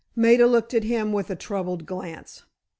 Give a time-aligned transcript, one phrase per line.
[0.15, 2.41] Maida looked at him with a troubled glance.